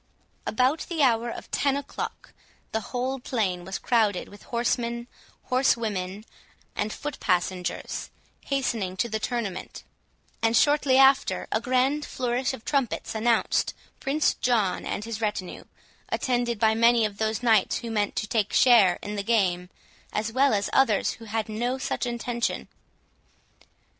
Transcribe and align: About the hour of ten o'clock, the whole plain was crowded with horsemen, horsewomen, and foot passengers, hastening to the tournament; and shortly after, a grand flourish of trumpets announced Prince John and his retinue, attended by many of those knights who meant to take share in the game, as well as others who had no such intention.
About 0.47 0.87
the 0.89 1.03
hour 1.03 1.29
of 1.29 1.51
ten 1.51 1.77
o'clock, 1.77 2.33
the 2.71 2.79
whole 2.89 3.19
plain 3.19 3.63
was 3.63 3.77
crowded 3.77 4.29
with 4.29 4.41
horsemen, 4.45 5.05
horsewomen, 5.43 6.25
and 6.75 6.91
foot 6.91 7.19
passengers, 7.19 8.09
hastening 8.45 8.97
to 8.97 9.07
the 9.07 9.19
tournament; 9.19 9.83
and 10.41 10.57
shortly 10.57 10.97
after, 10.97 11.47
a 11.51 11.61
grand 11.61 12.03
flourish 12.03 12.51
of 12.51 12.65
trumpets 12.65 13.13
announced 13.13 13.75
Prince 13.99 14.33
John 14.33 14.87
and 14.87 15.05
his 15.05 15.21
retinue, 15.21 15.65
attended 16.09 16.57
by 16.57 16.73
many 16.73 17.05
of 17.05 17.19
those 17.19 17.43
knights 17.43 17.77
who 17.77 17.91
meant 17.91 18.15
to 18.15 18.25
take 18.27 18.53
share 18.53 18.97
in 19.03 19.15
the 19.15 19.21
game, 19.21 19.69
as 20.11 20.31
well 20.33 20.55
as 20.55 20.67
others 20.73 21.11
who 21.11 21.25
had 21.25 21.47
no 21.47 21.77
such 21.77 22.07
intention. 22.07 22.67